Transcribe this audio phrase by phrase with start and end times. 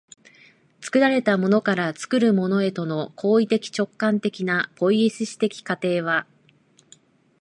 [0.81, 6.25] 作られたものから作るものへとの行為的直観的なポイエシス的過程は